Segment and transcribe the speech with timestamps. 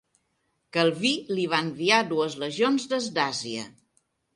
[0.77, 3.73] Calví li va enviar dues legions des d'Àsia.